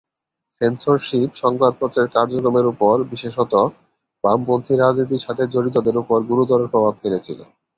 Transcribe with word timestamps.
Censorship 0.61 1.29
সংবাদপত্রের 1.41 2.07
কার্যক্রমের 2.15 2.65
উপর 2.73 2.95
বিশেষত 3.11 3.53
বামপন্থী 4.23 4.73
রাজনীতির 4.75 5.25
সাথে 5.25 5.43
জড়িতদের 5.47 5.95
উপর 6.03 6.17
গুরুতর 6.29 6.59
প্রভাব 6.71 6.93
ফেলেছিল। 7.01 7.39